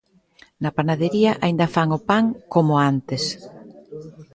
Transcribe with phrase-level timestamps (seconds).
[0.61, 3.23] Na panadería aínda fan o pan como antes.